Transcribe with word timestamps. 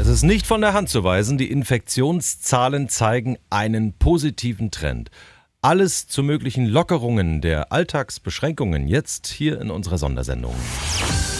Es 0.00 0.06
ist 0.06 0.22
nicht 0.22 0.46
von 0.46 0.62
der 0.62 0.72
Hand 0.72 0.88
zu 0.88 1.04
weisen, 1.04 1.36
die 1.36 1.50
Infektionszahlen 1.50 2.88
zeigen 2.88 3.36
einen 3.50 3.92
positiven 3.92 4.70
Trend. 4.70 5.10
Alles 5.60 6.06
zu 6.06 6.22
möglichen 6.22 6.64
Lockerungen 6.64 7.42
der 7.42 7.70
Alltagsbeschränkungen 7.70 8.88
jetzt 8.88 9.26
hier 9.26 9.60
in 9.60 9.70
unserer 9.70 9.98
Sondersendung. 9.98 10.54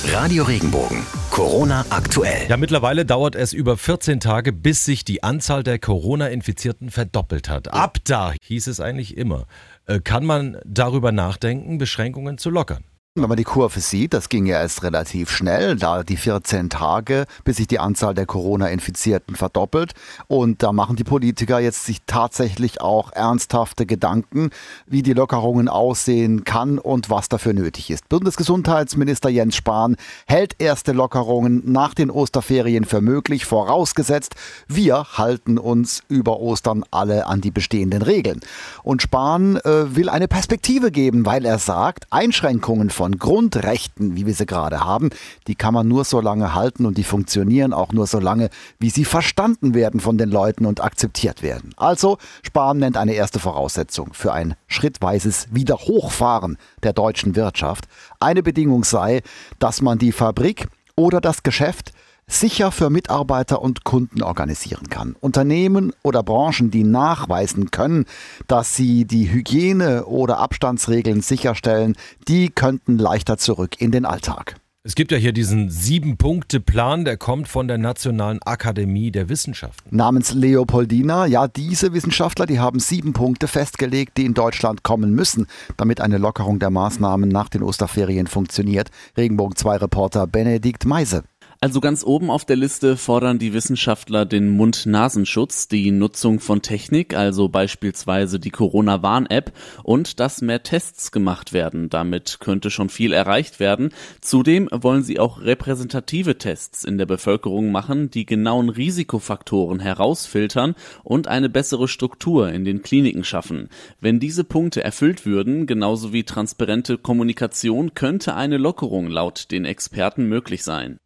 Radio 0.08 0.44
Regenbogen. 0.44 1.06
Corona 1.30 1.86
aktuell. 1.88 2.50
Ja, 2.50 2.58
mittlerweile 2.58 3.06
dauert 3.06 3.34
es 3.34 3.54
über 3.54 3.78
14 3.78 4.20
Tage, 4.20 4.52
bis 4.52 4.84
sich 4.84 5.06
die 5.06 5.22
Anzahl 5.22 5.62
der 5.62 5.78
Corona-Infizierten 5.78 6.90
verdoppelt 6.90 7.48
hat. 7.48 7.72
Ab 7.72 7.96
da 8.04 8.34
hieß 8.42 8.66
es 8.66 8.78
eigentlich 8.78 9.16
immer. 9.16 9.46
Äh, 9.86 10.00
kann 10.00 10.26
man 10.26 10.58
darüber 10.66 11.12
nachdenken, 11.12 11.78
Beschränkungen 11.78 12.36
zu 12.36 12.50
lockern? 12.50 12.84
Wenn 13.16 13.28
man 13.28 13.36
die 13.36 13.42
Kurve 13.42 13.80
sieht, 13.80 14.14
das 14.14 14.28
ging 14.28 14.46
ja 14.46 14.60
erst 14.60 14.84
relativ 14.84 15.32
schnell, 15.32 15.74
da 15.74 16.04
die 16.04 16.16
14 16.16 16.70
Tage, 16.70 17.24
bis 17.42 17.56
sich 17.56 17.66
die 17.66 17.80
Anzahl 17.80 18.14
der 18.14 18.24
Corona-Infizierten 18.24 19.34
verdoppelt. 19.34 19.94
Und 20.28 20.62
da 20.62 20.70
machen 20.70 20.94
die 20.94 21.02
Politiker 21.02 21.58
jetzt 21.58 21.86
sich 21.86 21.98
tatsächlich 22.06 22.80
auch 22.80 23.10
ernsthafte 23.10 23.84
Gedanken, 23.84 24.50
wie 24.86 25.02
die 25.02 25.12
Lockerungen 25.12 25.68
aussehen 25.68 26.44
kann 26.44 26.78
und 26.78 27.10
was 27.10 27.28
dafür 27.28 27.52
nötig 27.52 27.90
ist. 27.90 28.08
Bundesgesundheitsminister 28.08 29.28
Jens 29.28 29.56
Spahn 29.56 29.96
hält 30.28 30.54
erste 30.60 30.92
Lockerungen 30.92 31.62
nach 31.64 31.94
den 31.94 32.12
Osterferien 32.12 32.84
für 32.84 33.00
möglich, 33.00 33.44
vorausgesetzt, 33.44 34.36
wir 34.68 35.18
halten 35.18 35.58
uns 35.58 36.04
über 36.06 36.38
Ostern 36.38 36.84
alle 36.92 37.26
an 37.26 37.40
die 37.40 37.50
bestehenden 37.50 38.02
Regeln. 38.02 38.38
Und 38.84 39.02
Spahn 39.02 39.56
äh, 39.56 39.96
will 39.96 40.08
eine 40.08 40.28
Perspektive 40.28 40.92
geben, 40.92 41.26
weil 41.26 41.44
er 41.44 41.58
sagt, 41.58 42.06
Einschränkungen 42.10 42.90
von 43.00 43.18
Grundrechten, 43.18 44.14
wie 44.14 44.26
wir 44.26 44.34
sie 44.34 44.44
gerade 44.44 44.84
haben, 44.84 45.08
die 45.46 45.54
kann 45.54 45.72
man 45.72 45.88
nur 45.88 46.04
so 46.04 46.20
lange 46.20 46.54
halten 46.54 46.84
und 46.84 46.98
die 46.98 47.02
funktionieren 47.02 47.72
auch 47.72 47.94
nur 47.94 48.06
so 48.06 48.18
lange, 48.18 48.50
wie 48.78 48.90
sie 48.90 49.06
verstanden 49.06 49.72
werden 49.72 50.00
von 50.00 50.18
den 50.18 50.28
Leuten 50.28 50.66
und 50.66 50.84
akzeptiert 50.84 51.42
werden. 51.42 51.72
Also, 51.78 52.18
Spahn 52.42 52.76
nennt 52.76 52.98
eine 52.98 53.14
erste 53.14 53.38
Voraussetzung 53.38 54.12
für 54.12 54.34
ein 54.34 54.54
schrittweises 54.66 55.46
Wiederhochfahren 55.50 56.58
der 56.82 56.92
deutschen 56.92 57.36
Wirtschaft. 57.36 57.86
Eine 58.18 58.42
Bedingung 58.42 58.84
sei, 58.84 59.22
dass 59.58 59.80
man 59.80 59.96
die 59.96 60.12
Fabrik 60.12 60.68
oder 60.94 61.22
das 61.22 61.42
Geschäft 61.42 61.94
sicher 62.30 62.72
für 62.72 62.90
Mitarbeiter 62.90 63.60
und 63.60 63.84
Kunden 63.84 64.22
organisieren 64.22 64.88
kann. 64.88 65.16
Unternehmen 65.20 65.92
oder 66.02 66.22
Branchen, 66.22 66.70
die 66.70 66.84
nachweisen 66.84 67.70
können, 67.70 68.06
dass 68.46 68.76
sie 68.76 69.04
die 69.04 69.30
Hygiene- 69.30 70.06
oder 70.06 70.38
Abstandsregeln 70.38 71.20
sicherstellen, 71.20 71.96
die 72.28 72.48
könnten 72.48 72.98
leichter 72.98 73.36
zurück 73.36 73.80
in 73.80 73.90
den 73.90 74.06
Alltag. 74.06 74.56
Es 74.82 74.94
gibt 74.94 75.12
ja 75.12 75.18
hier 75.18 75.34
diesen 75.34 75.68
Sieben-Punkte-Plan, 75.68 77.04
der 77.04 77.18
kommt 77.18 77.48
von 77.48 77.68
der 77.68 77.76
Nationalen 77.76 78.40
Akademie 78.42 79.10
der 79.10 79.28
Wissenschaften. 79.28 79.94
Namens 79.94 80.32
Leopoldina, 80.32 81.26
ja, 81.26 81.48
diese 81.48 81.92
Wissenschaftler, 81.92 82.46
die 82.46 82.60
haben 82.60 82.80
sieben 82.80 83.12
Punkte 83.12 83.46
festgelegt, 83.46 84.16
die 84.16 84.24
in 84.24 84.32
Deutschland 84.32 84.82
kommen 84.82 85.14
müssen, 85.14 85.48
damit 85.76 86.00
eine 86.00 86.16
Lockerung 86.16 86.60
der 86.60 86.70
Maßnahmen 86.70 87.28
nach 87.28 87.50
den 87.50 87.62
Osterferien 87.62 88.26
funktioniert. 88.26 88.88
Regenbogen 89.18 89.54
2 89.54 89.76
Reporter 89.76 90.26
Benedikt 90.26 90.86
Meise. 90.86 91.24
Also 91.62 91.80
ganz 91.80 92.04
oben 92.04 92.30
auf 92.30 92.46
der 92.46 92.56
Liste 92.56 92.96
fordern 92.96 93.38
die 93.38 93.52
Wissenschaftler 93.52 94.24
den 94.24 94.48
Mund-Nasenschutz, 94.48 95.68
die 95.68 95.90
Nutzung 95.90 96.40
von 96.40 96.62
Technik, 96.62 97.14
also 97.14 97.50
beispielsweise 97.50 98.40
die 98.40 98.48
Corona-Warn-App 98.48 99.52
und 99.82 100.20
dass 100.20 100.40
mehr 100.40 100.62
Tests 100.62 101.12
gemacht 101.12 101.52
werden. 101.52 101.90
Damit 101.90 102.38
könnte 102.40 102.70
schon 102.70 102.88
viel 102.88 103.12
erreicht 103.12 103.60
werden. 103.60 103.90
Zudem 104.22 104.70
wollen 104.72 105.02
sie 105.02 105.20
auch 105.20 105.42
repräsentative 105.42 106.38
Tests 106.38 106.82
in 106.82 106.96
der 106.96 107.04
Bevölkerung 107.04 107.70
machen, 107.70 108.10
die 108.10 108.24
genauen 108.24 108.70
Risikofaktoren 108.70 109.80
herausfiltern 109.80 110.74
und 111.04 111.28
eine 111.28 111.50
bessere 111.50 111.88
Struktur 111.88 112.50
in 112.50 112.64
den 112.64 112.80
Kliniken 112.80 113.22
schaffen. 113.22 113.68
Wenn 114.00 114.18
diese 114.18 114.44
Punkte 114.44 114.82
erfüllt 114.82 115.26
würden, 115.26 115.66
genauso 115.66 116.14
wie 116.14 116.24
transparente 116.24 116.96
Kommunikation, 116.96 117.92
könnte 117.92 118.34
eine 118.34 118.56
Lockerung 118.56 119.08
laut 119.08 119.50
den 119.50 119.66
Experten 119.66 120.24
möglich 120.24 120.64
sein. 120.64 120.98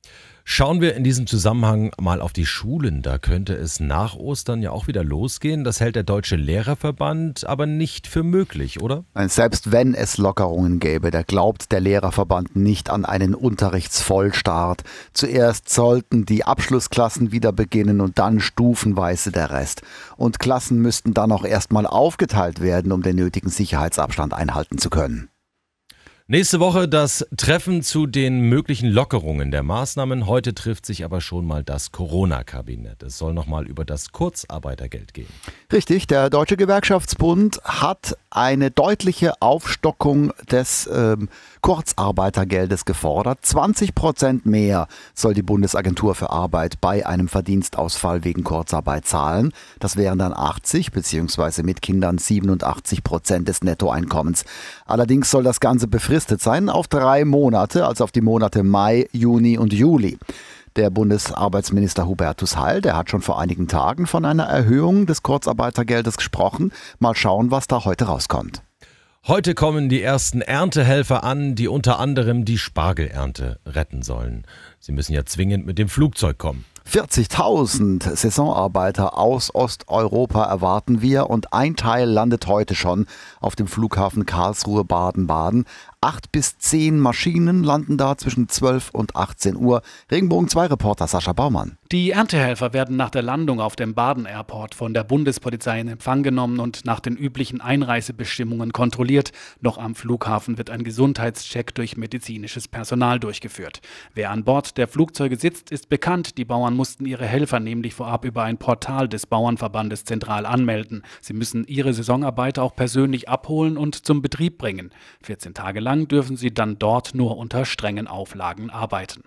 Schauen 0.46 0.82
wir 0.82 0.94
in 0.94 1.04
diesem 1.04 1.26
Zusammenhang 1.26 1.90
mal 1.98 2.20
auf 2.20 2.34
die 2.34 2.44
Schulen. 2.44 3.00
Da 3.00 3.16
könnte 3.16 3.54
es 3.54 3.80
nach 3.80 4.14
Ostern 4.14 4.60
ja 4.60 4.72
auch 4.72 4.86
wieder 4.86 5.02
losgehen. 5.02 5.64
Das 5.64 5.80
hält 5.80 5.96
der 5.96 6.02
Deutsche 6.02 6.36
Lehrerverband 6.36 7.46
aber 7.46 7.64
nicht 7.64 8.06
für 8.06 8.22
möglich, 8.22 8.82
oder? 8.82 9.04
Selbst 9.14 9.72
wenn 9.72 9.94
es 9.94 10.18
Lockerungen 10.18 10.80
gäbe, 10.80 11.10
da 11.10 11.22
glaubt 11.22 11.72
der 11.72 11.80
Lehrerverband 11.80 12.56
nicht 12.56 12.90
an 12.90 13.06
einen 13.06 13.34
Unterrichtsvollstart. 13.34 14.84
Zuerst 15.14 15.70
sollten 15.70 16.26
die 16.26 16.44
Abschlussklassen 16.44 17.32
wieder 17.32 17.52
beginnen 17.52 18.02
und 18.02 18.18
dann 18.18 18.38
stufenweise 18.38 19.32
der 19.32 19.50
Rest. 19.50 19.80
Und 20.18 20.40
Klassen 20.40 20.78
müssten 20.78 21.14
dann 21.14 21.32
auch 21.32 21.46
erstmal 21.46 21.86
aufgeteilt 21.86 22.60
werden, 22.60 22.92
um 22.92 23.02
den 23.02 23.16
nötigen 23.16 23.48
Sicherheitsabstand 23.48 24.34
einhalten 24.34 24.76
zu 24.76 24.90
können. 24.90 25.30
Nächste 26.26 26.58
Woche 26.58 26.88
das 26.88 27.26
Treffen 27.36 27.82
zu 27.82 28.06
den 28.06 28.48
möglichen 28.48 28.88
Lockerungen 28.88 29.50
der 29.50 29.62
Maßnahmen. 29.62 30.26
Heute 30.26 30.54
trifft 30.54 30.86
sich 30.86 31.04
aber 31.04 31.20
schon 31.20 31.44
mal 31.44 31.62
das 31.62 31.92
Corona-Kabinett. 31.92 33.02
Es 33.02 33.18
soll 33.18 33.34
nochmal 33.34 33.66
über 33.66 33.84
das 33.84 34.10
Kurzarbeitergeld 34.10 35.12
gehen. 35.12 35.28
Richtig, 35.70 36.06
der 36.06 36.30
Deutsche 36.30 36.56
Gewerkschaftsbund 36.56 37.60
hat 37.62 38.16
eine 38.34 38.72
deutliche 38.72 39.40
Aufstockung 39.40 40.32
des 40.50 40.90
ähm, 40.92 41.28
Kurzarbeitergeldes 41.60 42.84
gefordert. 42.84 43.38
20 43.42 43.94
Prozent 43.94 44.44
mehr 44.44 44.88
soll 45.14 45.34
die 45.34 45.42
Bundesagentur 45.42 46.16
für 46.16 46.30
Arbeit 46.30 46.80
bei 46.80 47.06
einem 47.06 47.28
Verdienstausfall 47.28 48.24
wegen 48.24 48.42
Kurzarbeit 48.42 49.06
zahlen. 49.06 49.52
Das 49.78 49.96
wären 49.96 50.18
dann 50.18 50.32
80 50.34 50.90
beziehungsweise 50.90 51.62
mit 51.62 51.80
Kindern 51.80 52.18
87 52.18 53.04
Prozent 53.04 53.48
des 53.48 53.62
Nettoeinkommens. 53.62 54.44
Allerdings 54.84 55.30
soll 55.30 55.44
das 55.44 55.60
Ganze 55.60 55.86
befristet 55.86 56.42
sein 56.42 56.68
auf 56.68 56.88
drei 56.88 57.24
Monate, 57.24 57.86
also 57.86 58.02
auf 58.02 58.12
die 58.12 58.20
Monate 58.20 58.64
Mai, 58.64 59.08
Juni 59.12 59.58
und 59.58 59.72
Juli. 59.72 60.18
Der 60.76 60.90
Bundesarbeitsminister 60.90 62.08
Hubertus 62.08 62.56
Heil, 62.56 62.80
der 62.80 62.96
hat 62.96 63.08
schon 63.08 63.22
vor 63.22 63.38
einigen 63.38 63.68
Tagen 63.68 64.08
von 64.08 64.24
einer 64.24 64.42
Erhöhung 64.42 65.06
des 65.06 65.22
Kurzarbeitergeldes 65.22 66.16
gesprochen. 66.16 66.72
Mal 66.98 67.14
schauen, 67.14 67.52
was 67.52 67.68
da 67.68 67.84
heute 67.84 68.06
rauskommt. 68.06 68.60
Heute 69.28 69.54
kommen 69.54 69.88
die 69.88 70.02
ersten 70.02 70.40
Erntehelfer 70.40 71.22
an, 71.22 71.54
die 71.54 71.68
unter 71.68 72.00
anderem 72.00 72.44
die 72.44 72.58
Spargelernte 72.58 73.60
retten 73.64 74.02
sollen. 74.02 74.46
Sie 74.80 74.90
müssen 74.90 75.12
ja 75.12 75.24
zwingend 75.24 75.64
mit 75.64 75.78
dem 75.78 75.88
Flugzeug 75.88 76.38
kommen. 76.38 76.64
40.000 76.90 78.14
Saisonarbeiter 78.14 79.16
aus 79.16 79.54
Osteuropa 79.54 80.44
erwarten 80.44 81.00
wir 81.00 81.30
und 81.30 81.54
ein 81.54 81.76
Teil 81.76 82.08
landet 82.08 82.46
heute 82.46 82.74
schon 82.74 83.06
auf 83.40 83.56
dem 83.56 83.66
Flughafen 83.66 84.26
Karlsruhe 84.26 84.84
Baden-Baden. 84.84 85.64
Acht 86.04 86.32
bis 86.32 86.58
zehn 86.58 87.00
Maschinen 87.00 87.64
landen 87.64 87.96
da 87.96 88.18
zwischen 88.18 88.46
12 88.46 88.90
und 88.90 89.16
18 89.16 89.56
Uhr. 89.56 89.80
Regenbogen 90.10 90.48
2 90.50 90.66
Reporter 90.66 91.06
Sascha 91.06 91.32
Baumann. 91.32 91.78
Die 91.92 92.10
Erntehelfer 92.10 92.74
werden 92.74 92.96
nach 92.96 93.08
der 93.08 93.22
Landung 93.22 93.58
auf 93.58 93.74
dem 93.74 93.94
Baden 93.94 94.26
Airport 94.26 94.74
von 94.74 94.92
der 94.92 95.02
Bundespolizei 95.02 95.80
in 95.80 95.88
Empfang 95.88 96.22
genommen 96.22 96.60
und 96.60 96.84
nach 96.84 97.00
den 97.00 97.16
üblichen 97.16 97.62
Einreisebestimmungen 97.62 98.74
kontrolliert. 98.74 99.32
Noch 99.62 99.78
am 99.78 99.94
Flughafen 99.94 100.58
wird 100.58 100.68
ein 100.68 100.84
Gesundheitscheck 100.84 101.74
durch 101.74 101.96
medizinisches 101.96 102.68
Personal 102.68 103.18
durchgeführt. 103.18 103.80
Wer 104.12 104.30
an 104.30 104.44
Bord 104.44 104.76
der 104.76 104.88
Flugzeuge 104.88 105.36
sitzt, 105.36 105.70
ist 105.70 105.88
bekannt. 105.88 106.36
Die 106.36 106.44
Bauern 106.44 106.76
mussten 106.76 107.06
ihre 107.06 107.24
Helfer 107.24 107.60
nämlich 107.60 107.94
vorab 107.94 108.26
über 108.26 108.42
ein 108.42 108.58
Portal 108.58 109.08
des 109.08 109.24
Bauernverbandes 109.24 110.04
zentral 110.04 110.44
anmelden. 110.44 111.02
Sie 111.22 111.32
müssen 111.32 111.64
ihre 111.66 111.94
Saisonarbeiter 111.94 112.62
auch 112.62 112.76
persönlich 112.76 113.30
abholen 113.30 113.78
und 113.78 114.04
zum 114.04 114.20
Betrieb 114.20 114.58
bringen. 114.58 114.90
14 115.22 115.54
Tage 115.54 115.80
lang 115.80 115.93
lang 115.94 116.08
dürfen 116.08 116.36
sie 116.36 116.52
dann 116.52 116.78
dort 116.78 117.14
nur 117.14 117.36
unter 117.36 117.64
strengen 117.64 118.08
Auflagen 118.08 118.70
arbeiten. 118.70 119.22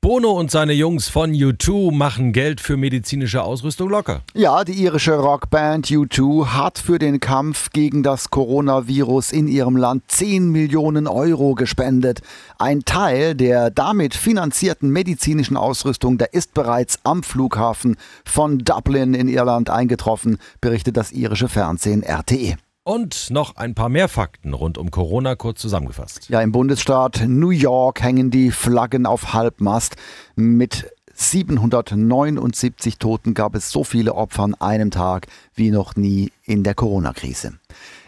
Bono 0.00 0.30
und 0.32 0.52
seine 0.52 0.72
Jungs 0.72 1.08
von 1.08 1.32
U2 1.32 1.92
machen 1.92 2.32
Geld 2.32 2.60
für 2.60 2.76
medizinische 2.76 3.42
Ausrüstung 3.42 3.88
locker. 3.88 4.22
Ja, 4.34 4.62
die 4.62 4.74
irische 4.74 5.14
Rockband 5.14 5.86
U2 5.86 6.46
hat 6.48 6.78
für 6.78 6.98
den 6.98 7.18
Kampf 7.18 7.70
gegen 7.70 8.04
das 8.04 8.30
Coronavirus 8.30 9.32
in 9.32 9.48
ihrem 9.48 9.76
Land 9.76 10.04
10 10.08 10.50
Millionen 10.50 11.08
Euro 11.08 11.54
gespendet. 11.54 12.20
Ein 12.58 12.84
Teil 12.84 13.34
der 13.34 13.70
damit 13.70 14.14
finanzierten 14.14 14.90
medizinischen 14.90 15.56
Ausrüstung, 15.56 16.18
der 16.18 16.34
ist 16.34 16.54
bereits 16.54 17.00
am 17.02 17.24
Flughafen 17.24 17.96
von 18.24 18.58
Dublin 18.58 19.14
in 19.14 19.28
Irland 19.28 19.70
eingetroffen, 19.70 20.38
berichtet 20.60 20.96
das 20.96 21.10
irische 21.10 21.48
Fernsehen 21.48 22.04
RTE. 22.04 22.56
Und 22.86 23.30
noch 23.30 23.56
ein 23.56 23.74
paar 23.74 23.88
mehr 23.88 24.06
Fakten 24.06 24.54
rund 24.54 24.78
um 24.78 24.92
Corona 24.92 25.34
kurz 25.34 25.60
zusammengefasst. 25.60 26.28
Ja, 26.28 26.40
im 26.40 26.52
Bundesstaat 26.52 27.24
New 27.26 27.50
York 27.50 28.00
hängen 28.00 28.30
die 28.30 28.52
Flaggen 28.52 29.06
auf 29.06 29.32
Halbmast. 29.32 29.96
Mit 30.36 30.88
779 31.12 32.98
Toten 32.98 33.34
gab 33.34 33.56
es 33.56 33.72
so 33.72 33.82
viele 33.82 34.14
Opfer 34.14 34.44
an 34.44 34.54
einem 34.54 34.92
Tag 34.92 35.26
wie 35.56 35.72
noch 35.72 35.96
nie 35.96 36.30
in 36.44 36.62
der 36.62 36.74
Corona-Krise. 36.74 37.54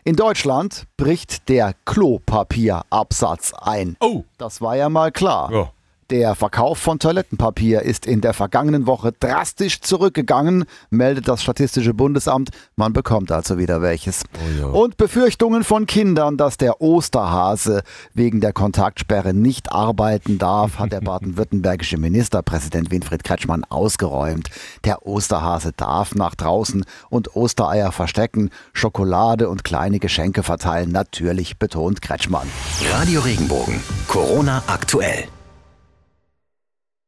In 0.04 0.14
Deutschland 0.14 0.84
bricht 0.96 1.48
der 1.48 1.75
Klopapierabsatz 1.84 3.54
ein. 3.54 3.96
Oh. 3.98 4.22
Das 4.36 4.60
war 4.60 4.76
ja 4.76 4.88
mal 4.88 5.10
klar. 5.10 5.50
Ja. 5.50 5.72
Der 6.10 6.34
Verkauf 6.34 6.78
von 6.78 6.99
Toilettenpapier 6.99 7.82
ist 7.82 8.06
in 8.06 8.22
der 8.22 8.32
vergangenen 8.32 8.87
Woche 8.87 9.12
drastisch 9.12 9.82
zurückgegangen, 9.82 10.64
meldet 10.88 11.28
das 11.28 11.43
Statistische 11.43 11.93
Bundesamt. 11.93 12.49
Man 12.76 12.94
bekommt 12.94 13.31
also 13.31 13.58
wieder 13.58 13.82
welches. 13.82 14.22
Oh 14.32 14.58
ja. 14.58 14.66
Und 14.69 14.96
Befürchtungen 14.96 15.64
von 15.64 15.84
Kindern, 15.84 16.38
dass 16.38 16.56
der 16.56 16.81
Osterhase 16.81 17.82
wegen 18.14 18.40
der 18.40 18.55
Kontaktsperre 18.55 19.34
nicht 19.34 19.70
arbeiten 19.70 20.38
darf, 20.38 20.78
hat 20.78 20.93
der 20.93 21.00
baden-württembergische 21.02 21.99
Ministerpräsident 21.99 22.90
Winfried 22.90 23.22
Kretschmann 23.22 23.64
ausgeräumt. 23.64 24.49
Der 24.84 25.06
Osterhase 25.06 25.72
darf 25.76 26.14
nach 26.14 26.34
draußen 26.34 26.87
und 27.11 27.37
Ostereier 27.37 27.93
verstecken, 27.93 28.49
Schokolade 28.72 29.50
und 29.50 29.62
kleine 29.62 29.99
Geschenke 29.99 30.43
verteilen. 30.43 30.90
Natürlich 30.90 31.58
betont 31.58 32.00
Kretschmann. 32.00 32.49
Radio 32.94 33.20
Regenbogen. 33.20 33.78
Corona 34.06 34.62
aktuell. 34.69 35.28